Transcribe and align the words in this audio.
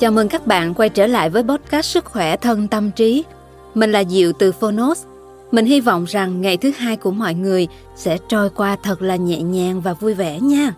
Chào 0.00 0.10
mừng 0.10 0.28
các 0.28 0.46
bạn 0.46 0.74
quay 0.74 0.88
trở 0.88 1.06
lại 1.06 1.30
với 1.30 1.42
podcast 1.42 1.86
Sức 1.86 2.04
khỏe 2.04 2.36
thân 2.36 2.68
tâm 2.68 2.90
trí. 2.90 3.24
Mình 3.74 3.92
là 3.92 4.04
Diệu 4.04 4.32
từ 4.32 4.52
Phonos. 4.52 5.04
Mình 5.50 5.64
hy 5.64 5.80
vọng 5.80 6.04
rằng 6.04 6.40
ngày 6.40 6.56
thứ 6.56 6.72
hai 6.78 6.96
của 6.96 7.10
mọi 7.10 7.34
người 7.34 7.68
sẽ 7.96 8.18
trôi 8.28 8.50
qua 8.50 8.76
thật 8.82 9.02
là 9.02 9.16
nhẹ 9.16 9.42
nhàng 9.42 9.80
và 9.80 9.92
vui 9.92 10.14
vẻ 10.14 10.40
nha. 10.40 10.74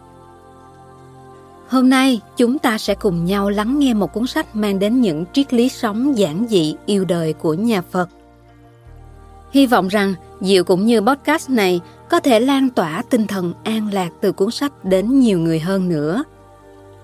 Hôm 1.69 1.91
nay 1.91 2.21
chúng 2.37 2.59
ta 2.59 2.79
sẽ 2.79 2.95
cùng 2.95 3.25
nhau 3.25 3.51
lắng 3.51 3.79
nghe 3.79 3.95
một 3.95 4.13
cuốn 4.13 4.27
sách 4.27 4.57
mang 4.57 4.79
đến 4.79 5.01
những 5.01 5.25
triết 5.33 5.55
lý 5.55 5.69
sống 5.69 6.19
giản 6.19 6.47
dị 6.49 6.75
yêu 6.87 7.05
đời 7.05 7.33
của 7.33 7.55
nhà 7.55 7.83
Phật. 7.91 8.09
Hy 9.53 9.67
vọng 9.67 9.89
rằng 9.89 10.15
Diệu 10.41 10.65
cũng 10.65 10.87
như 10.87 11.01
podcast 11.01 11.51
này 11.51 11.81
có 12.11 12.21
thể 12.21 12.41
lan 12.41 12.69
tỏa 12.71 13.03
tinh 13.11 13.27
thần 13.27 13.53
an 13.65 13.89
lạc 13.93 14.11
từ 14.21 14.33
cuốn 14.33 14.51
sách 14.51 14.85
đến 14.85 15.21
nhiều 15.21 15.39
người 15.39 15.61
hơn 15.61 15.89
nữa. 15.89 16.25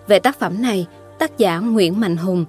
Về 0.09 0.19
tác 0.19 0.39
phẩm 0.39 0.63
này, 0.63 0.87
tác 1.19 1.39
giả 1.39 1.59
Nguyễn 1.59 2.01
Mạnh 2.01 2.17
Hùng, 2.17 2.45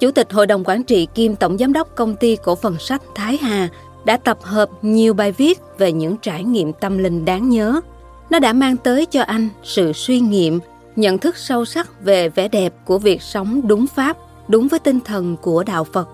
Chủ 0.00 0.10
tịch 0.10 0.32
Hội 0.32 0.46
đồng 0.46 0.64
Quản 0.64 0.82
trị 0.82 1.06
kiêm 1.14 1.36
Tổng 1.36 1.58
Giám 1.58 1.72
đốc 1.72 1.94
Công 1.94 2.16
ty 2.16 2.36
Cổ 2.36 2.54
phần 2.54 2.76
Sách 2.78 3.02
Thái 3.14 3.36
Hà 3.36 3.68
đã 4.04 4.16
tập 4.16 4.38
hợp 4.42 4.70
nhiều 4.82 5.14
bài 5.14 5.32
viết 5.32 5.60
về 5.78 5.92
những 5.92 6.16
trải 6.16 6.44
nghiệm 6.44 6.72
tâm 6.72 6.98
linh 6.98 7.24
đáng 7.24 7.48
nhớ. 7.48 7.80
Nó 8.30 8.38
đã 8.38 8.52
mang 8.52 8.76
tới 8.76 9.06
cho 9.06 9.22
anh 9.22 9.48
sự 9.62 9.92
suy 9.92 10.20
nghiệm, 10.20 10.58
nhận 10.96 11.18
thức 11.18 11.36
sâu 11.36 11.64
sắc 11.64 12.04
về 12.04 12.28
vẻ 12.28 12.48
đẹp 12.48 12.74
của 12.84 12.98
việc 12.98 13.22
sống 13.22 13.60
đúng 13.68 13.86
pháp, 13.86 14.16
đúng 14.48 14.68
với 14.68 14.80
tinh 14.80 15.00
thần 15.00 15.36
của 15.36 15.62
Đạo 15.62 15.84
Phật. 15.84 16.08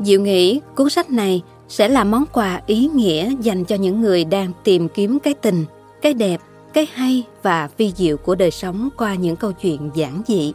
Diệu 0.00 0.20
nghĩ 0.20 0.60
cuốn 0.74 0.90
sách 0.90 1.10
này 1.10 1.42
sẽ 1.68 1.88
là 1.88 2.04
món 2.04 2.24
quà 2.32 2.60
ý 2.66 2.88
nghĩa 2.94 3.34
dành 3.40 3.64
cho 3.64 3.76
những 3.76 4.00
người 4.00 4.24
đang 4.24 4.52
tìm 4.64 4.88
kiếm 4.88 5.18
cái 5.18 5.34
tình, 5.34 5.64
cái 6.02 6.14
đẹp, 6.14 6.40
cái 6.72 6.86
hay 6.92 7.22
và 7.42 7.68
phi 7.76 7.92
diệu 7.96 8.16
của 8.16 8.34
đời 8.34 8.50
sống 8.50 8.88
qua 8.96 9.14
những 9.14 9.36
câu 9.36 9.52
chuyện 9.52 9.90
giản 9.94 10.22
dị. 10.26 10.54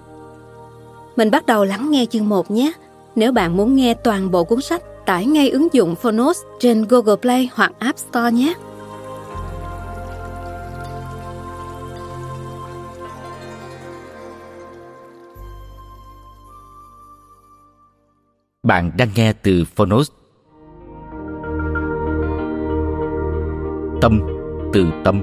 Mình 1.17 1.31
bắt 1.31 1.45
đầu 1.45 1.65
lắng 1.65 1.91
nghe 1.91 2.05
chương 2.09 2.29
1 2.29 2.51
nhé. 2.51 2.71
Nếu 3.15 3.31
bạn 3.31 3.57
muốn 3.57 3.75
nghe 3.75 3.93
toàn 3.93 4.31
bộ 4.31 4.43
cuốn 4.43 4.61
sách, 4.61 4.81
tải 5.05 5.25
ngay 5.25 5.49
ứng 5.49 5.67
dụng 5.73 5.95
Phonos 5.95 6.41
trên 6.59 6.85
Google 6.89 7.15
Play 7.21 7.49
hoặc 7.53 7.71
App 7.79 7.97
Store 7.97 8.31
nhé. 8.31 8.53
Bạn 18.63 18.91
đang 18.97 19.09
nghe 19.15 19.33
từ 19.33 19.63
Phonos. 19.75 20.11
Tâm 24.01 24.21
từ 24.73 24.85
tâm 25.03 25.21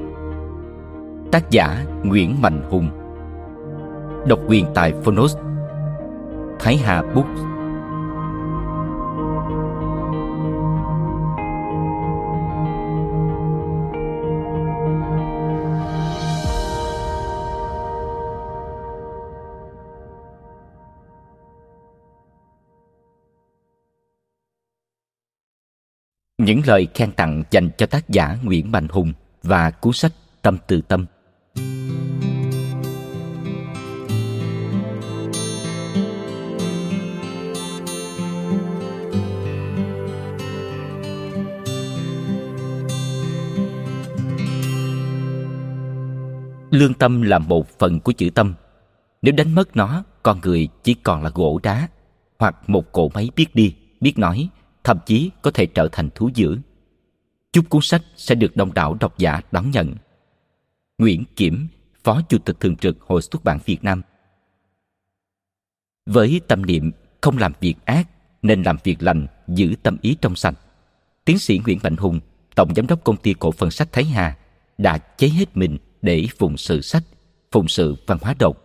Tác 1.32 1.50
giả 1.50 1.84
Nguyễn 2.04 2.42
Mạnh 2.42 2.62
Hùng 2.70 2.88
Độc 4.26 4.38
quyền 4.48 4.66
tại 4.74 4.92
Phonos 5.04 5.36
Thái 6.58 6.76
Hà 6.76 7.02
Books. 7.02 7.40
Những 26.38 26.60
lời 26.66 26.86
khen 26.94 27.12
tặng 27.12 27.42
dành 27.50 27.70
cho 27.78 27.86
tác 27.86 28.08
giả 28.08 28.36
Nguyễn 28.42 28.72
Mạnh 28.72 28.88
Hùng 28.88 29.12
và 29.42 29.70
cuốn 29.70 29.92
sách 29.92 30.12
Tâm 30.42 30.58
từ 30.66 30.80
tâm. 30.80 31.06
Lương 46.74 46.94
tâm 46.94 47.22
là 47.22 47.38
một 47.38 47.78
phần 47.78 48.00
của 48.00 48.12
chữ 48.12 48.30
tâm. 48.30 48.54
Nếu 49.22 49.34
đánh 49.36 49.54
mất 49.54 49.76
nó, 49.76 50.04
con 50.22 50.40
người 50.42 50.68
chỉ 50.82 50.94
còn 50.94 51.22
là 51.22 51.30
gỗ 51.34 51.60
đá, 51.62 51.88
hoặc 52.38 52.70
một 52.70 52.92
cỗ 52.92 53.08
máy 53.14 53.30
biết 53.36 53.54
đi, 53.54 53.74
biết 54.00 54.18
nói, 54.18 54.48
thậm 54.84 54.98
chí 55.06 55.30
có 55.42 55.50
thể 55.50 55.66
trở 55.66 55.88
thành 55.92 56.10
thú 56.14 56.30
dữ. 56.34 56.58
Chúc 57.52 57.68
cuốn 57.68 57.82
sách 57.82 58.02
sẽ 58.16 58.34
được 58.34 58.56
đông 58.56 58.74
đảo 58.74 58.96
độc 59.00 59.18
giả 59.18 59.40
đón 59.52 59.70
nhận. 59.70 59.94
Nguyễn 60.98 61.24
kiểm, 61.36 61.68
phó 62.04 62.20
chủ 62.28 62.38
tịch 62.38 62.56
thường 62.60 62.76
trực 62.76 63.00
hội 63.00 63.22
xuất 63.22 63.44
bản 63.44 63.58
việt 63.64 63.84
nam. 63.84 64.02
Với 66.06 66.40
tâm 66.48 66.66
niệm 66.66 66.92
không 67.20 67.38
làm 67.38 67.52
việc 67.60 67.74
ác, 67.84 68.08
nên 68.42 68.62
làm 68.62 68.76
việc 68.84 69.02
lành, 69.02 69.26
giữ 69.48 69.74
tâm 69.82 69.96
ý 70.02 70.16
trong 70.20 70.36
sạch, 70.36 70.58
tiến 71.24 71.38
sĩ 71.38 71.60
nguyễn 71.64 71.78
mạnh 71.82 71.96
hùng, 71.96 72.20
tổng 72.54 72.74
giám 72.74 72.86
đốc 72.86 73.04
công 73.04 73.16
ty 73.16 73.34
cổ 73.34 73.50
phần 73.50 73.70
sách 73.70 73.92
thái 73.92 74.04
hà, 74.04 74.36
đã 74.78 74.98
cháy 74.98 75.30
hết 75.30 75.56
mình 75.56 75.78
để 76.04 76.26
phụng 76.38 76.56
sự 76.56 76.80
sách, 76.80 77.02
phụng 77.52 77.68
sự 77.68 77.96
văn 78.06 78.18
hóa 78.20 78.34
đọc. 78.38 78.56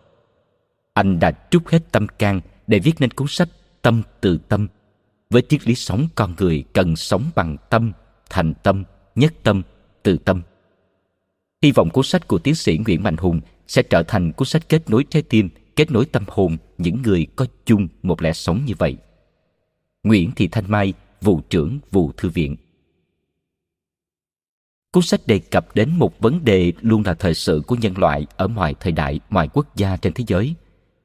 Anh 0.94 1.20
đã 1.20 1.32
trút 1.50 1.68
hết 1.68 1.92
tâm 1.92 2.06
can 2.18 2.40
để 2.66 2.78
viết 2.78 2.92
nên 2.98 3.10
cuốn 3.10 3.28
sách 3.28 3.48
Tâm 3.82 4.02
từ 4.20 4.38
tâm, 4.48 4.68
với 5.30 5.42
triết 5.48 5.66
lý 5.66 5.74
sống 5.74 6.08
con 6.14 6.34
người 6.38 6.64
cần 6.72 6.96
sống 6.96 7.30
bằng 7.34 7.56
tâm, 7.70 7.92
thành 8.30 8.54
tâm, 8.62 8.84
nhất 9.14 9.34
tâm, 9.42 9.62
từ 10.02 10.16
tâm. 10.16 10.42
Hy 11.62 11.72
vọng 11.72 11.90
cuốn 11.90 12.04
sách 12.04 12.28
của 12.28 12.38
tiến 12.38 12.54
sĩ 12.54 12.78
Nguyễn 12.86 13.02
Mạnh 13.02 13.16
Hùng 13.16 13.40
sẽ 13.66 13.82
trở 13.82 14.02
thành 14.02 14.32
cuốn 14.32 14.46
sách 14.46 14.68
kết 14.68 14.90
nối 14.90 15.04
trái 15.10 15.22
tim, 15.22 15.48
kết 15.76 15.90
nối 15.90 16.04
tâm 16.04 16.24
hồn 16.28 16.56
những 16.78 17.02
người 17.02 17.26
có 17.36 17.46
chung 17.66 17.88
một 18.02 18.22
lẽ 18.22 18.32
sống 18.32 18.62
như 18.66 18.74
vậy. 18.78 18.96
Nguyễn 20.02 20.30
Thị 20.36 20.48
Thanh 20.48 20.70
Mai, 20.70 20.92
vụ 21.20 21.40
trưởng 21.50 21.78
vụ 21.90 22.12
thư 22.16 22.28
viện 22.28 22.56
Cuốn 24.92 25.02
sách 25.02 25.26
đề 25.26 25.38
cập 25.38 25.74
đến 25.74 25.90
một 25.98 26.20
vấn 26.20 26.44
đề 26.44 26.72
luôn 26.80 27.02
là 27.06 27.14
thời 27.14 27.34
sự 27.34 27.62
của 27.66 27.76
nhân 27.76 27.98
loại 27.98 28.26
ở 28.36 28.48
mọi 28.48 28.74
thời 28.80 28.92
đại, 28.92 29.20
mọi 29.28 29.48
quốc 29.48 29.76
gia 29.76 29.96
trên 29.96 30.12
thế 30.12 30.24
giới. 30.26 30.54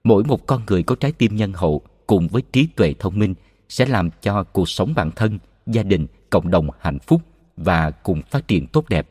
Mỗi 0.04 0.24
một 0.24 0.48
con 0.48 0.62
người 0.68 0.84
có 0.84 0.96
trái 0.96 1.12
tim 1.12 1.36
nhân 1.36 1.54
hậu 1.54 1.82
cùng 2.08 2.28
với 2.28 2.42
trí 2.52 2.68
tuệ 2.68 2.94
thông 3.00 3.20
minh 3.20 3.34
sẽ 3.70 3.86
làm 3.86 4.10
cho 4.22 4.44
cuộc 4.44 4.70
sống 4.70 4.94
bản 4.96 5.12
thân, 5.16 5.40
gia 5.68 5.84
đình, 5.84 6.08
cộng 6.30 6.52
đồng 6.52 6.70
hạnh 6.80 7.00
phúc 7.00 7.22
và 7.58 7.92
cùng 7.92 8.22
phát 8.32 8.48
triển 8.48 8.68
tốt 8.68 8.90
đẹp. 8.90 9.10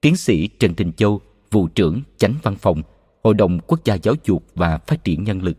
Tiến 0.00 0.16
sĩ 0.16 0.48
Trần 0.48 0.74
Đình 0.76 0.92
Châu, 0.92 1.20
vụ 1.50 1.68
trưởng 1.68 2.02
chánh 2.16 2.34
văn 2.42 2.56
phòng, 2.56 2.82
Hội 3.22 3.34
đồng 3.34 3.60
Quốc 3.60 3.84
gia 3.84 3.94
Giáo 3.94 4.14
dục 4.24 4.44
và 4.54 4.78
Phát 4.78 5.04
triển 5.04 5.24
Nhân 5.24 5.42
lực. 5.42 5.58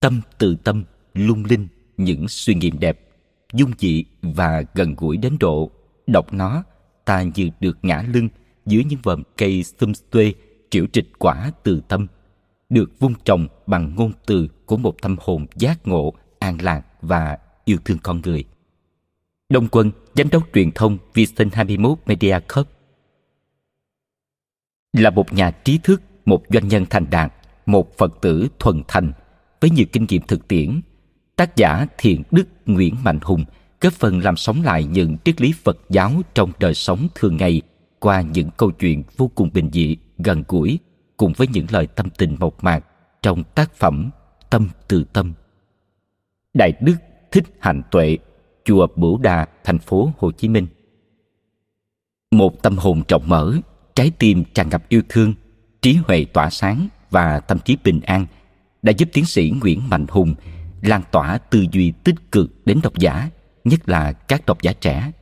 Tâm 0.00 0.20
từ 0.38 0.56
tâm, 0.64 0.84
lung 1.14 1.44
linh, 1.44 1.68
những 1.96 2.28
suy 2.28 2.54
nghiệm 2.54 2.78
đẹp, 2.78 3.00
dung 3.52 3.70
dị 3.78 4.04
và 4.22 4.62
gần 4.74 4.94
gũi 4.94 5.16
đến 5.16 5.36
độ 5.40 5.70
Đọc 6.06 6.32
nó, 6.32 6.64
ta 7.04 7.22
như 7.34 7.50
được 7.60 7.78
ngã 7.82 8.04
lưng 8.08 8.28
dưới 8.66 8.84
những 8.84 9.00
vòm 9.02 9.22
cây 9.36 9.62
xum 9.62 9.92
xuê 10.12 10.34
triệu 10.70 10.86
trịch 10.92 11.18
quả 11.18 11.52
từ 11.62 11.80
tâm, 11.88 12.06
được 12.68 12.98
vung 12.98 13.14
trồng 13.24 13.46
bằng 13.66 13.94
ngôn 13.94 14.12
từ 14.26 14.48
của 14.66 14.76
một 14.76 15.02
tâm 15.02 15.16
hồn 15.20 15.46
giác 15.56 15.86
ngộ, 15.86 16.14
an 16.38 16.58
lạc 16.62 16.82
và 17.02 17.38
yêu 17.64 17.78
thương 17.84 17.98
con 18.02 18.20
người. 18.20 18.44
Đông 19.48 19.68
Quân, 19.68 19.90
giám 20.14 20.30
đốc 20.30 20.42
truyền 20.54 20.72
thông 20.72 20.98
Vision 21.14 21.50
21 21.52 21.98
Media 22.06 22.38
Corp 22.54 22.68
là 24.92 25.10
một 25.10 25.32
nhà 25.32 25.50
trí 25.50 25.78
thức, 25.78 26.02
một 26.24 26.42
doanh 26.48 26.68
nhân 26.68 26.86
thành 26.90 27.06
đạt, 27.10 27.32
một 27.66 27.98
Phật 27.98 28.18
tử 28.22 28.48
thuần 28.58 28.82
thành 28.88 29.12
với 29.60 29.70
nhiều 29.70 29.86
kinh 29.92 30.06
nghiệm 30.08 30.22
thực 30.22 30.48
tiễn. 30.48 30.80
Tác 31.36 31.56
giả 31.56 31.86
Thiện 31.98 32.22
Đức 32.30 32.48
Nguyễn 32.66 32.96
Mạnh 33.04 33.18
Hùng– 33.22 33.44
góp 33.84 33.92
phần 33.92 34.20
làm 34.20 34.36
sống 34.36 34.62
lại 34.62 34.84
những 34.84 35.16
triết 35.24 35.40
lý 35.40 35.52
Phật 35.52 35.78
giáo 35.88 36.12
trong 36.34 36.52
đời 36.60 36.74
sống 36.74 37.08
thường 37.14 37.36
ngày 37.36 37.62
qua 37.98 38.20
những 38.20 38.50
câu 38.56 38.70
chuyện 38.70 39.02
vô 39.16 39.30
cùng 39.34 39.50
bình 39.54 39.70
dị, 39.72 39.96
gần 40.18 40.44
gũi 40.48 40.78
cùng 41.16 41.32
với 41.36 41.46
những 41.46 41.66
lời 41.70 41.86
tâm 41.86 42.10
tình 42.18 42.36
mộc 42.40 42.64
mạc 42.64 42.84
trong 43.22 43.44
tác 43.44 43.74
phẩm 43.74 44.10
Tâm 44.50 44.68
từ 44.88 45.04
tâm. 45.12 45.32
Đại 46.54 46.72
Đức 46.80 46.94
Thích 47.32 47.44
Hạnh 47.60 47.82
Tuệ, 47.90 48.18
chùa 48.64 48.86
Bửu 48.96 49.18
Đà, 49.18 49.46
thành 49.64 49.78
phố 49.78 50.12
Hồ 50.18 50.32
Chí 50.32 50.48
Minh. 50.48 50.66
Một 52.30 52.62
tâm 52.62 52.78
hồn 52.78 53.02
rộng 53.08 53.22
mở, 53.26 53.54
trái 53.94 54.12
tim 54.18 54.44
tràn 54.54 54.68
ngập 54.68 54.88
yêu 54.88 55.02
thương, 55.08 55.34
trí 55.82 55.94
huệ 55.94 56.24
tỏa 56.24 56.50
sáng 56.50 56.88
và 57.10 57.40
tâm 57.40 57.58
trí 57.58 57.76
bình 57.84 58.00
an 58.00 58.26
đã 58.82 58.92
giúp 58.92 59.08
tiến 59.12 59.24
sĩ 59.24 59.52
Nguyễn 59.60 59.88
Mạnh 59.88 60.06
Hùng 60.08 60.34
lan 60.82 61.02
tỏa 61.10 61.38
tư 61.38 61.66
duy 61.72 61.92
tích 62.04 62.32
cực 62.32 62.66
đến 62.66 62.80
độc 62.82 62.98
giả 62.98 63.30
nhất 63.64 63.88
là 63.88 64.12
các 64.12 64.46
độc 64.46 64.62
giả 64.62 64.72
trẻ. 64.72 65.12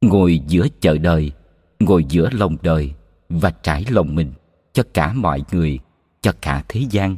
Ngồi 0.00 0.40
giữa 0.46 0.66
chợ 0.80 0.98
đời, 0.98 1.32
ngồi 1.80 2.04
giữa 2.08 2.28
lòng 2.32 2.56
đời 2.62 2.94
và 3.28 3.50
trải 3.50 3.84
lòng 3.88 4.14
mình 4.14 4.32
cho 4.72 4.82
cả 4.94 5.12
mọi 5.12 5.42
người, 5.52 5.78
cho 6.20 6.32
cả 6.40 6.64
thế 6.68 6.80
gian. 6.90 7.16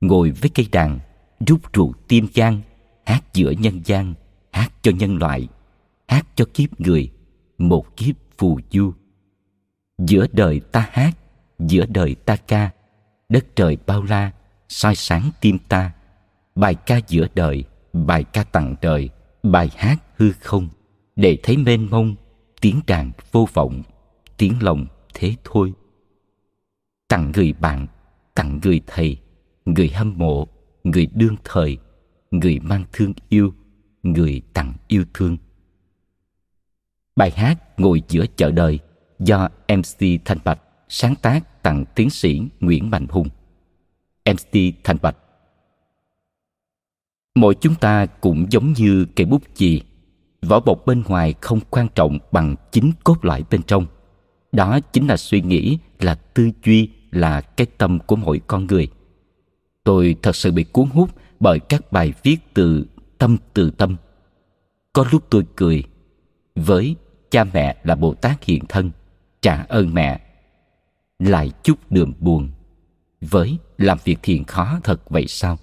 Ngồi 0.00 0.30
với 0.30 0.50
cây 0.54 0.68
đàn, 0.72 0.98
rút 1.46 1.60
ruột 1.74 1.96
tim 2.08 2.26
gian 2.34 2.60
hát 3.06 3.34
giữa 3.34 3.50
nhân 3.50 3.82
gian, 3.84 4.14
hát 4.52 4.72
cho 4.82 4.92
nhân 4.92 5.16
loại, 5.16 5.48
hát 6.08 6.26
cho 6.34 6.44
kiếp 6.54 6.80
người, 6.80 7.10
một 7.58 7.96
kiếp 7.96 8.16
phù 8.38 8.60
du. 8.70 8.92
Giữa 9.98 10.26
đời 10.32 10.60
ta 10.72 10.88
hát, 10.92 11.18
giữa 11.58 11.86
đời 11.88 12.14
ta 12.14 12.36
ca, 12.36 12.70
đất 13.28 13.56
trời 13.56 13.78
bao 13.86 14.02
la, 14.02 14.32
soi 14.68 14.94
sáng 14.94 15.30
tim 15.40 15.58
ta. 15.68 15.92
Bài 16.54 16.74
ca 16.74 17.00
giữa 17.08 17.26
đời 17.34 17.64
bài 18.04 18.24
ca 18.24 18.44
tặng 18.44 18.74
trời, 18.80 19.10
bài 19.42 19.70
hát 19.76 19.96
hư 20.16 20.32
không 20.32 20.68
để 21.16 21.38
thấy 21.42 21.56
mênh 21.56 21.90
mông 21.90 22.14
tiếng 22.60 22.80
đàn 22.86 23.12
vô 23.32 23.48
vọng 23.54 23.82
tiếng 24.36 24.52
lòng 24.60 24.86
thế 25.14 25.34
thôi. 25.44 25.72
Tặng 27.08 27.32
người 27.34 27.52
bạn 27.52 27.86
tặng 28.34 28.60
người 28.62 28.80
thầy 28.86 29.18
người 29.64 29.88
hâm 29.88 30.18
mộ 30.18 30.46
người 30.84 31.06
đương 31.14 31.36
thời 31.44 31.78
người 32.30 32.60
mang 32.60 32.84
thương 32.92 33.12
yêu 33.28 33.54
người 34.02 34.42
tặng 34.52 34.74
yêu 34.88 35.04
thương. 35.14 35.36
Bài 37.16 37.30
hát 37.30 37.80
ngồi 37.80 38.02
giữa 38.08 38.26
chợ 38.36 38.50
đời 38.50 38.78
do 39.18 39.48
mc 39.68 40.24
thanh 40.24 40.38
bạch 40.44 40.60
sáng 40.88 41.14
tác 41.22 41.62
tặng 41.62 41.84
tiến 41.94 42.10
sĩ 42.10 42.42
nguyễn 42.60 42.90
mạnh 42.90 43.06
hùng. 43.08 43.28
mc 44.26 44.60
thanh 44.84 44.96
bạch 45.02 45.16
mỗi 47.36 47.54
chúng 47.54 47.74
ta 47.74 48.06
cũng 48.06 48.46
giống 48.50 48.72
như 48.72 49.06
cây 49.16 49.26
bút 49.26 49.42
chì. 49.54 49.82
Vỏ 50.42 50.60
bọc 50.60 50.86
bên 50.86 51.02
ngoài 51.08 51.34
không 51.40 51.60
quan 51.70 51.88
trọng 51.94 52.18
bằng 52.32 52.54
chính 52.72 52.92
cốt 53.04 53.24
lõi 53.24 53.44
bên 53.50 53.62
trong. 53.62 53.86
Đó 54.52 54.80
chính 54.92 55.06
là 55.06 55.16
suy 55.16 55.40
nghĩ, 55.40 55.78
là 56.00 56.14
tư 56.14 56.50
duy, 56.64 56.90
là 57.10 57.40
cái 57.40 57.66
tâm 57.78 57.98
của 57.98 58.16
mỗi 58.16 58.40
con 58.46 58.66
người. 58.66 58.88
Tôi 59.84 60.16
thật 60.22 60.36
sự 60.36 60.52
bị 60.52 60.64
cuốn 60.64 60.86
hút 60.86 61.10
bởi 61.40 61.58
các 61.58 61.92
bài 61.92 62.12
viết 62.22 62.36
từ 62.54 62.86
tâm 63.18 63.36
từ 63.54 63.70
tâm. 63.70 63.96
Có 64.92 65.06
lúc 65.12 65.24
tôi 65.30 65.44
cười, 65.56 65.84
với 66.54 66.96
cha 67.30 67.44
mẹ 67.44 67.76
là 67.84 67.94
bồ 67.94 68.14
tát 68.14 68.44
hiện 68.44 68.66
thân, 68.68 68.90
trả 69.40 69.62
ơn 69.62 69.94
mẹ. 69.94 70.20
Lại 71.18 71.50
chút 71.62 71.78
đường 71.90 72.12
buồn, 72.20 72.50
với 73.20 73.58
làm 73.78 73.98
việc 74.04 74.18
thiền 74.22 74.44
khó 74.44 74.80
thật 74.84 75.10
vậy 75.10 75.26
sao? 75.28 75.58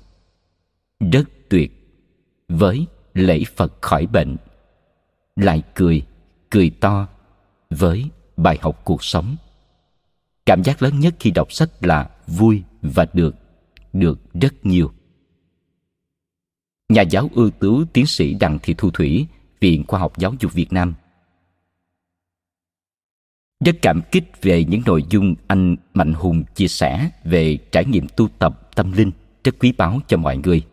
Rất 1.12 1.24
tuyệt, 1.54 1.72
với 2.48 2.86
lễ 3.14 3.44
phật 3.56 3.82
khỏi 3.82 4.06
bệnh. 4.06 4.38
Lại 5.36 5.64
cười 5.76 6.06
cười 6.50 6.70
to, 6.70 7.08
với 7.70 8.06
bài 8.38 8.58
học 8.62 8.82
cuộc 8.86 9.04
sống. 9.04 9.36
Cảm 10.46 10.64
giác 10.64 10.82
lớn 10.82 11.00
nhất 11.00 11.16
khi 11.20 11.32
đọc 11.32 11.52
sách 11.52 11.70
là 11.82 12.10
vui 12.28 12.64
và 12.82 13.06
được 13.14 13.36
được 13.94 14.20
rất 14.34 14.66
nhiều. 14.66 14.92
Nhà 16.90 17.02
giáo 17.02 17.30
ưu 17.34 17.50
tú 17.50 17.84
tiến 17.86 18.06
sĩ 18.06 18.34
đặng 18.34 18.60
thị 18.64 18.76
thu 18.78 18.92
thủy, 18.92 19.28
viện 19.60 19.84
khoa 19.88 20.00
học 20.00 20.18
giáo 20.18 20.34
dục 20.40 20.54
việt 20.54 20.74
nam. 20.74 20.94
Rất 23.66 23.76
cảm 23.82 24.02
kích 24.12 24.42
về 24.42 24.64
những 24.64 24.82
nội 24.86 25.04
dung 25.10 25.36
anh 25.48 25.76
mạnh 25.94 26.14
hùng 26.14 26.44
chia 26.56 26.68
sẻ 26.68 27.10
về 27.24 27.58
trải 27.72 27.86
nghiệm 27.86 28.08
tu 28.08 28.28
tập 28.40 28.76
tâm 28.76 28.92
linh, 28.92 29.12
rất 29.44 29.56
quý 29.60 29.74
báu 29.78 30.00
cho 30.08 30.18
mọi 30.18 30.38
người 30.38 30.64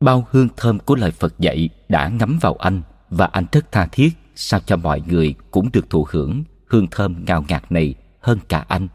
bao 0.00 0.26
hương 0.30 0.48
thơm 0.56 0.78
của 0.78 0.94
lời 0.94 1.10
phật 1.10 1.38
dạy 1.38 1.68
đã 1.88 2.08
ngắm 2.08 2.38
vào 2.40 2.54
anh 2.54 2.82
và 3.10 3.26
anh 3.26 3.46
rất 3.52 3.72
tha 3.72 3.86
thiết, 3.86 4.10
sao 4.34 4.60
cho 4.60 4.76
mọi 4.76 5.02
người 5.06 5.34
cũng 5.50 5.70
được 5.72 5.90
thụ 5.90 6.06
hưởng 6.10 6.44
hương 6.66 6.86
thơm 6.90 7.24
ngào 7.26 7.44
ngạt 7.48 7.72
này 7.72 7.94
hơn 8.20 8.38
cả 8.48 8.64
anh. 8.68 8.88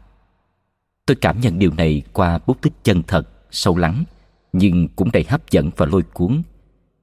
Tôi 1.06 1.16
cảm 1.20 1.40
nhận 1.40 1.58
điều 1.58 1.70
này 1.74 2.02
qua 2.12 2.38
bút 2.46 2.62
tích 2.62 2.72
chân 2.82 3.02
thật, 3.02 3.28
sâu 3.50 3.76
lắng, 3.76 4.04
nhưng 4.52 4.88
cũng 4.88 5.10
đầy 5.12 5.24
hấp 5.28 5.50
dẫn 5.50 5.70
và 5.76 5.86
lôi 5.86 6.02
cuốn. 6.02 6.42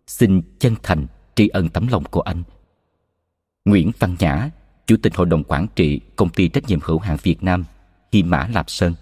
Xin 0.07 0.41
chân 0.59 0.75
thành 0.83 1.07
tri 1.35 1.47
ân 1.47 1.69
tấm 1.69 1.87
lòng 1.87 2.03
của 2.03 2.21
anh. 2.21 2.43
Nguyễn 3.65 3.91
văn 3.99 4.15
nhã, 4.19 4.49
chủ 4.87 4.95
tịch 5.03 5.15
hội 5.15 5.25
đồng 5.25 5.43
quản 5.43 5.67
trị 5.75 5.99
công 6.15 6.29
ty 6.29 6.47
trách 6.47 6.63
nhiệm 6.67 6.79
hữu 6.83 6.99
hạn 6.99 7.17
việt 7.23 7.43
nam, 7.43 7.63
hy 8.11 8.23
mã 8.23 8.47
lạp 8.53 8.69
sơn. 8.69 8.93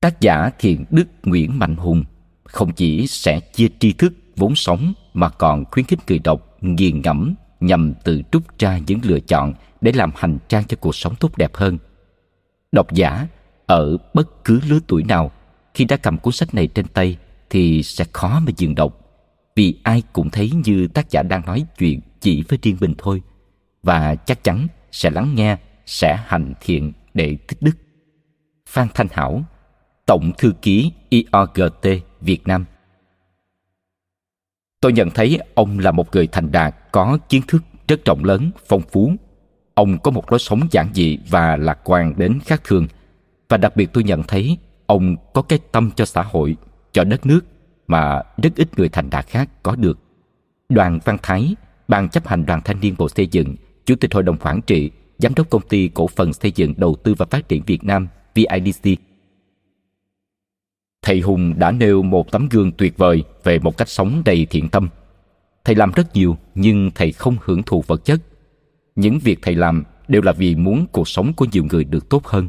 Tác 0.00 0.20
giả 0.20 0.50
thiện 0.58 0.84
đức 0.90 1.08
nguyễn 1.22 1.58
mạnh 1.58 1.76
hùng 1.76 2.04
không 2.46 2.72
chỉ 2.72 3.06
sẽ 3.06 3.40
chia 3.40 3.68
tri 3.78 3.92
thức 3.92 4.12
vốn 4.36 4.54
sống 4.54 4.92
mà 5.14 5.28
còn 5.28 5.64
khuyến 5.64 5.86
khích 5.86 5.98
người 6.08 6.18
đọc 6.18 6.56
nghiền 6.60 7.00
ngẫm 7.00 7.34
nhằm 7.60 7.94
tự 8.04 8.22
rút 8.32 8.58
ra 8.58 8.78
những 8.86 9.00
lựa 9.02 9.20
chọn 9.20 9.54
để 9.80 9.92
làm 9.92 10.10
hành 10.16 10.38
trang 10.48 10.64
cho 10.64 10.76
cuộc 10.80 10.94
sống 10.94 11.14
tốt 11.20 11.36
đẹp 11.36 11.54
hơn. 11.54 11.78
Độc 12.72 12.92
giả 12.92 13.26
ở 13.66 13.96
bất 14.14 14.44
cứ 14.44 14.60
lứa 14.68 14.78
tuổi 14.86 15.04
nào, 15.04 15.32
khi 15.74 15.84
đã 15.84 15.96
cầm 15.96 16.18
cuốn 16.18 16.32
sách 16.32 16.54
này 16.54 16.66
trên 16.66 16.86
tay 16.86 17.16
thì 17.50 17.82
sẽ 17.82 18.04
khó 18.12 18.40
mà 18.40 18.52
dừng 18.56 18.74
đọc, 18.74 19.00
vì 19.56 19.80
ai 19.82 20.02
cũng 20.12 20.30
thấy 20.30 20.50
như 20.64 20.88
tác 20.88 21.10
giả 21.10 21.22
đang 21.22 21.46
nói 21.46 21.64
chuyện 21.78 22.00
chỉ 22.20 22.44
với 22.48 22.58
riêng 22.62 22.76
mình 22.80 22.94
thôi, 22.98 23.22
và 23.82 24.14
chắc 24.14 24.44
chắn 24.44 24.66
sẽ 24.92 25.10
lắng 25.10 25.34
nghe, 25.34 25.56
sẽ 25.86 26.18
hành 26.26 26.54
thiện 26.60 26.92
để 27.14 27.36
tích 27.48 27.62
đức. 27.62 27.76
Phan 28.68 28.88
thanh 28.94 29.08
hảo, 29.10 29.44
tổng 30.06 30.32
thư 30.38 30.52
ký 30.62 30.92
IOGT 31.08 31.86
Việt 32.26 32.48
Nam. 32.48 32.64
Tôi 34.80 34.92
nhận 34.92 35.10
thấy 35.10 35.40
ông 35.54 35.78
là 35.78 35.90
một 35.90 36.14
người 36.14 36.26
thành 36.26 36.52
đạt, 36.52 36.74
có 36.92 37.18
kiến 37.28 37.42
thức 37.48 37.62
rất 37.88 38.04
rộng 38.04 38.24
lớn, 38.24 38.50
phong 38.68 38.82
phú. 38.82 39.12
Ông 39.74 39.98
có 39.98 40.10
một 40.10 40.32
lối 40.32 40.38
sống 40.38 40.60
giản 40.70 40.88
dị 40.94 41.18
và 41.30 41.56
lạc 41.56 41.78
quan 41.84 42.14
đến 42.16 42.38
khác 42.44 42.60
thường. 42.64 42.86
Và 43.48 43.56
đặc 43.56 43.76
biệt 43.76 43.92
tôi 43.92 44.04
nhận 44.04 44.22
thấy 44.22 44.58
ông 44.86 45.16
có 45.34 45.42
cái 45.42 45.58
tâm 45.72 45.90
cho 45.96 46.04
xã 46.04 46.22
hội, 46.22 46.56
cho 46.92 47.04
đất 47.04 47.26
nước 47.26 47.40
mà 47.86 48.22
rất 48.42 48.56
ít 48.56 48.78
người 48.78 48.88
thành 48.88 49.10
đạt 49.10 49.26
khác 49.26 49.48
có 49.62 49.76
được. 49.76 49.98
Đoàn 50.68 50.98
văn 51.04 51.16
thái, 51.22 51.54
ban 51.88 52.08
chấp 52.08 52.26
hành 52.26 52.46
đoàn 52.46 52.60
thanh 52.64 52.80
niên 52.80 52.94
bộ 52.98 53.08
xây 53.08 53.26
dựng, 53.26 53.56
chủ 53.84 53.94
tịch 53.96 54.14
hội 54.14 54.22
đồng 54.22 54.36
quản 54.36 54.60
trị, 54.62 54.90
giám 55.18 55.34
đốc 55.34 55.50
công 55.50 55.68
ty 55.68 55.88
cổ 55.88 56.06
phần 56.06 56.32
xây 56.32 56.52
dựng, 56.54 56.74
đầu 56.76 56.96
tư 57.02 57.14
và 57.14 57.26
phát 57.30 57.48
triển 57.48 57.62
việt 57.66 57.84
nam 57.84 58.08
vidc 58.34 58.88
thầy 61.06 61.20
hùng 61.20 61.58
đã 61.58 61.70
nêu 61.70 62.02
một 62.02 62.32
tấm 62.32 62.48
gương 62.50 62.72
tuyệt 62.72 62.98
vời 62.98 63.24
về 63.44 63.58
một 63.58 63.76
cách 63.76 63.88
sống 63.88 64.22
đầy 64.24 64.46
thiện 64.50 64.68
tâm. 64.68 64.88
Thầy 65.64 65.74
làm 65.74 65.92
rất 65.92 66.14
nhiều, 66.16 66.36
nhưng 66.54 66.90
thầy 66.94 67.12
không 67.12 67.36
hưởng 67.44 67.62
thụ 67.62 67.84
vật 67.86 68.04
chất. 68.04 68.20
Những 68.96 69.18
việc 69.18 69.38
thầy 69.42 69.54
làm 69.54 69.84
đều 70.08 70.22
là 70.22 70.32
vì 70.32 70.54
muốn 70.54 70.86
cuộc 70.92 71.08
sống 71.08 71.32
của 71.32 71.46
nhiều 71.52 71.64
người 71.70 71.84
được 71.84 72.08
tốt 72.08 72.26
hơn. 72.26 72.48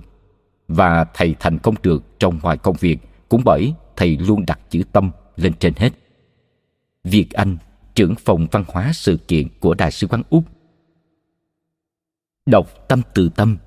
Và 0.67 1.05
thầy 1.13 1.35
thành 1.39 1.59
công 1.59 1.75
được 1.83 2.19
trong 2.19 2.39
mọi 2.43 2.57
công 2.57 2.75
việc 2.79 2.97
cũng 3.29 3.41
bởi 3.45 3.73
thầy 3.95 4.17
luôn 4.17 4.45
đặt 4.47 4.59
chữ 4.69 4.83
tâm 4.91 5.11
lên 5.35 5.53
trên 5.53 5.73
hết. 5.77 5.89
Việt 7.03 7.31
anh, 7.33 7.57
trưởng 7.95 8.15
phòng 8.15 8.47
văn 8.51 8.63
hóa 8.67 8.91
sự 8.93 9.17
kiện 9.17 9.47
của 9.59 9.73
đại 9.73 9.91
sứ 9.91 10.07
quán 10.07 10.23
úc. 10.29 10.43
Đọc 12.45 12.87
tâm 12.87 13.01
từ 13.13 13.29
tâm, 13.29 13.57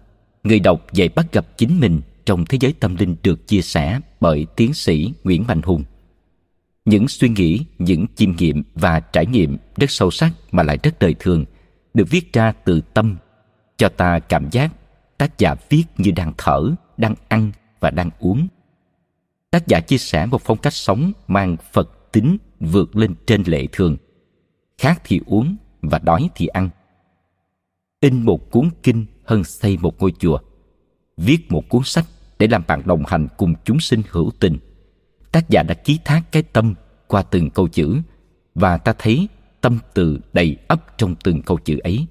người 0.45 0.61
đọc 0.61 0.93
dễ 0.93 1.09
bắt 1.09 1.33
gặp 1.33 1.47
chính 1.57 1.81
mình 1.81 2.01
trong 2.25 2.45
thế 2.45 2.59
giới 2.61 2.73
tâm 2.73 2.97
linh 2.97 3.17
được 3.23 3.47
chia 3.47 3.61
sẻ 3.61 4.01
bởi 4.21 4.47
tiến 4.57 4.75
sĩ 4.75 5.13
nguyễn 5.25 5.45
mạnh 5.47 5.63
hùng. 5.63 5.85
Những 6.85 7.09
suy 7.09 7.29
nghĩ, 7.29 7.65
những 7.79 8.07
chiêm 8.15 8.37
nghiệm 8.37 8.63
và 8.75 9.01
trải 9.01 9.27
nghiệm 9.27 9.57
rất 9.77 9.91
sâu 9.91 10.11
sắc 10.11 10.33
mà 10.53 10.63
lại 10.63 10.79
rất 10.83 10.99
đời 10.99 11.15
thường 11.19 11.45
được 11.95 12.11
viết 12.11 12.33
ra 12.33 12.53
từ 12.53 12.81
tâm, 12.95 13.17
cho 13.77 13.89
ta 13.89 14.19
cảm 14.19 14.51
giác 14.51 14.73
tác 15.19 15.39
giả 15.39 15.55
viết 15.69 15.85
như 15.99 16.11
đang 16.11 16.33
thở, 16.39 16.75
đang 16.97 17.15
ăn 17.29 17.53
và 17.81 17.91
đang 17.91 18.11
uống. 18.19 18.49
Tác 19.51 19.67
giả 19.67 19.81
chia 19.81 19.99
sẻ 19.99 20.27
một 20.27 20.43
phong 20.45 20.59
cách 20.59 20.73
sống 20.73 21.13
mang 21.29 21.57
phật 21.73 22.13
tính 22.13 22.37
vượt 22.61 22.97
lên 22.97 23.15
trên 23.27 23.43
lệ 23.47 23.67
thường, 23.73 23.97
khác 24.79 25.03
thì 25.05 25.21
uống 25.27 25.57
và 25.83 25.99
đói 25.99 26.31
thì 26.35 26.47
ăn. 26.47 26.71
In 28.01 28.23
một 28.23 28.51
cuốn 28.51 28.71
kinh 28.83 29.07
hơn 29.25 29.45
xây 29.45 29.79
một 29.81 30.01
ngôi 30.01 30.13
chùa 30.19 30.39
viết 31.25 31.53
một 31.53 31.69
cuốn 31.69 31.83
sách 31.85 32.05
để 32.39 32.47
làm 32.47 32.63
bạn 32.67 32.83
đồng 32.87 33.05
hành 33.07 33.29
cùng 33.37 33.55
chúng 33.65 33.81
sinh 33.81 34.03
hữu 34.11 34.31
tình. 34.41 34.59
Tác 35.33 35.51
giả 35.51 35.63
đã 35.63 35.75
ký 35.75 35.99
thác 36.05 36.23
cái 36.33 36.43
tâm 36.43 36.75
qua 37.07 37.23
từng 37.23 37.51
câu 37.51 37.69
chữ 37.69 37.97
và 38.55 38.77
ta 38.77 38.93
thấy 38.99 39.29
tâm 39.61 39.79
từ 39.95 40.21
đầy 40.33 40.57
ấp 40.69 40.99
trong 40.99 41.15
từng 41.25 41.43
câu 41.43 41.59
chữ 41.65 41.79
ấy. 41.79 42.07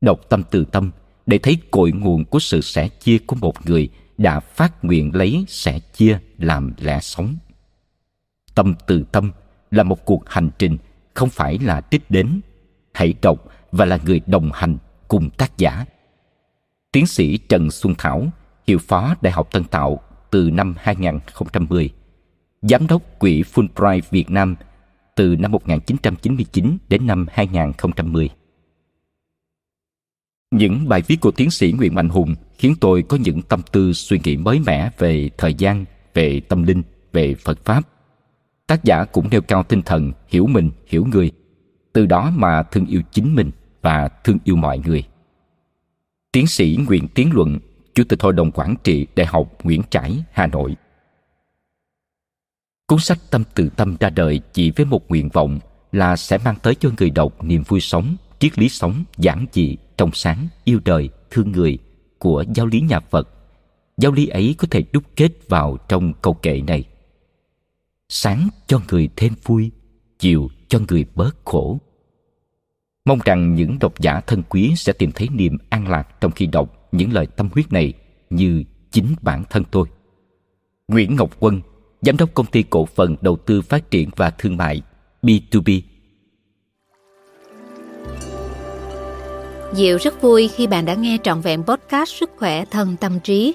Đọc 0.00 0.20
tâm 0.28 0.42
từ 0.50 0.64
tâm 0.64 0.90
để 1.26 1.38
thấy 1.38 1.58
cội 1.70 1.92
nguồn 1.92 2.24
của 2.24 2.38
sự 2.38 2.60
sẻ 2.60 2.88
chia 2.88 3.18
của 3.18 3.36
một 3.36 3.66
người 3.66 3.88
đã 4.18 4.40
phát 4.40 4.84
nguyện 4.84 5.14
lấy 5.14 5.44
sẻ 5.48 5.78
chia 5.78 6.18
làm 6.38 6.72
lẽ 6.78 7.00
sống. 7.00 7.36
Tâm 8.54 8.74
từ 8.86 9.04
tâm 9.12 9.32
là 9.70 9.82
một 9.82 10.04
cuộc 10.04 10.22
hành 10.28 10.50
trình 10.58 10.76
không 11.14 11.30
phải 11.30 11.58
là 11.58 11.82
đích 11.90 12.10
đến. 12.10 12.40
Hãy 12.92 13.14
đọc 13.22 13.44
và 13.72 13.84
là 13.84 13.98
người 14.04 14.20
đồng 14.26 14.50
hành 14.54 14.78
cùng 15.08 15.30
tác 15.30 15.58
giả 15.58 15.84
tiến 16.96 17.06
sĩ 17.06 17.38
trần 17.38 17.70
xuân 17.70 17.94
thảo 17.98 18.26
hiệu 18.66 18.78
phó 18.78 19.14
đại 19.20 19.32
học 19.32 19.48
tân 19.52 19.64
tạo 19.64 20.00
từ 20.30 20.50
năm 20.50 20.74
2010 20.78 21.90
giám 22.62 22.86
đốc 22.86 23.02
quỹ 23.18 23.42
Fulbright 23.42 24.00
Việt 24.10 24.30
Nam 24.30 24.56
từ 25.16 25.36
năm 25.36 25.52
1999 25.52 26.78
đến 26.88 27.06
năm 27.06 27.26
2010. 27.30 28.28
Những 30.50 30.88
bài 30.88 31.02
viết 31.06 31.20
của 31.20 31.30
tiến 31.30 31.50
sĩ 31.50 31.72
Nguyễn 31.72 31.94
Mạnh 31.94 32.08
Hùng 32.08 32.34
khiến 32.58 32.74
tôi 32.80 33.02
có 33.02 33.16
những 33.16 33.42
tâm 33.42 33.62
tư 33.72 33.92
suy 33.92 34.20
nghĩ 34.24 34.36
mới 34.36 34.60
mẻ 34.66 34.90
về 34.98 35.30
thời 35.38 35.54
gian, 35.54 35.84
về 36.14 36.40
tâm 36.40 36.62
linh, 36.62 36.82
về 37.12 37.34
Phật 37.34 37.64
Pháp. 37.64 37.88
Tác 38.66 38.84
giả 38.84 39.04
cũng 39.04 39.30
nêu 39.30 39.40
cao 39.40 39.62
tinh 39.62 39.82
thần 39.82 40.12
hiểu 40.28 40.46
mình, 40.46 40.70
hiểu 40.86 41.06
người, 41.12 41.30
từ 41.92 42.06
đó 42.06 42.32
mà 42.34 42.62
thương 42.62 42.86
yêu 42.86 43.02
chính 43.10 43.34
mình 43.34 43.50
và 43.82 44.08
thương 44.24 44.38
yêu 44.44 44.56
mọi 44.56 44.78
người. 44.78 45.04
Tiến 46.36 46.46
sĩ 46.46 46.78
Nguyễn 46.86 47.08
Tiến 47.08 47.30
Luận, 47.32 47.58
Chủ 47.94 48.04
tịch 48.08 48.22
Hội 48.22 48.32
đồng 48.32 48.50
Quản 48.50 48.74
trị 48.84 49.06
Đại 49.16 49.26
học 49.26 49.64
Nguyễn 49.64 49.82
Trãi, 49.90 50.24
Hà 50.32 50.46
Nội. 50.46 50.76
Cuốn 52.86 52.98
sách 52.98 53.18
Tâm 53.30 53.42
từ 53.54 53.68
tâm 53.68 53.96
ra 54.00 54.10
đời 54.10 54.40
chỉ 54.52 54.70
với 54.70 54.86
một 54.86 55.08
nguyện 55.08 55.28
vọng 55.32 55.58
là 55.92 56.16
sẽ 56.16 56.38
mang 56.38 56.56
tới 56.62 56.74
cho 56.74 56.90
người 56.98 57.10
đọc 57.10 57.44
niềm 57.44 57.62
vui 57.62 57.80
sống, 57.80 58.16
triết 58.38 58.58
lý 58.58 58.68
sống 58.68 59.04
giản 59.18 59.46
dị, 59.52 59.76
trong 59.96 60.10
sáng, 60.12 60.48
yêu 60.64 60.80
đời, 60.84 61.08
thương 61.30 61.52
người 61.52 61.78
của 62.18 62.44
giáo 62.54 62.66
lý 62.66 62.80
nhà 62.80 63.00
Phật. 63.00 63.28
Giáo 63.96 64.12
lý 64.12 64.26
ấy 64.26 64.54
có 64.58 64.68
thể 64.70 64.84
đúc 64.92 65.04
kết 65.16 65.48
vào 65.48 65.78
trong 65.88 66.12
câu 66.22 66.34
kệ 66.34 66.60
này. 66.60 66.84
Sáng 68.08 68.48
cho 68.66 68.80
người 68.90 69.08
thêm 69.16 69.32
vui, 69.44 69.70
chiều 70.18 70.48
cho 70.68 70.78
người 70.88 71.04
bớt 71.14 71.36
khổ. 71.44 71.78
Mong 73.06 73.18
rằng 73.24 73.54
những 73.54 73.78
độc 73.80 74.00
giả 74.00 74.20
thân 74.20 74.42
quý 74.48 74.74
sẽ 74.76 74.92
tìm 74.92 75.12
thấy 75.12 75.28
niềm 75.32 75.58
an 75.70 75.88
lạc 75.88 76.20
trong 76.20 76.30
khi 76.30 76.46
đọc 76.46 76.88
những 76.92 77.12
lời 77.12 77.26
tâm 77.26 77.48
huyết 77.54 77.72
này 77.72 77.92
như 78.30 78.64
chính 78.90 79.14
bản 79.22 79.44
thân 79.50 79.64
tôi. 79.70 79.86
Nguyễn 80.88 81.16
Ngọc 81.16 81.30
Quân, 81.40 81.60
Giám 82.02 82.16
đốc 82.16 82.34
công 82.34 82.46
ty 82.46 82.62
cổ 82.62 82.84
phần 82.84 83.16
đầu 83.20 83.36
tư 83.36 83.62
phát 83.62 83.90
triển 83.90 84.10
và 84.16 84.30
thương 84.30 84.56
mại 84.56 84.82
B2B. 85.22 85.80
Diệu 89.72 89.98
rất 89.98 90.22
vui 90.22 90.48
khi 90.48 90.66
bạn 90.66 90.84
đã 90.84 90.94
nghe 90.94 91.18
trọn 91.22 91.40
vẹn 91.40 91.62
podcast 91.62 92.10
Sức 92.10 92.30
khỏe 92.36 92.64
thân 92.64 92.96
tâm 93.00 93.20
trí. 93.20 93.54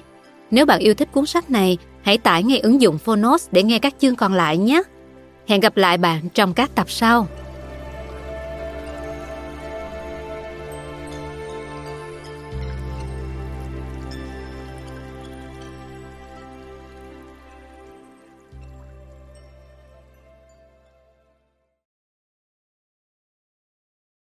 Nếu 0.50 0.66
bạn 0.66 0.80
yêu 0.80 0.94
thích 0.94 1.08
cuốn 1.12 1.26
sách 1.26 1.50
này, 1.50 1.78
hãy 2.02 2.18
tải 2.18 2.42
ngay 2.42 2.58
ứng 2.58 2.80
dụng 2.80 2.98
Phonos 2.98 3.48
để 3.52 3.62
nghe 3.62 3.78
các 3.78 3.94
chương 3.98 4.16
còn 4.16 4.34
lại 4.34 4.58
nhé. 4.58 4.82
Hẹn 5.46 5.60
gặp 5.60 5.76
lại 5.76 5.98
bạn 5.98 6.28
trong 6.34 6.54
các 6.54 6.74
tập 6.74 6.90
sau. 6.90 7.26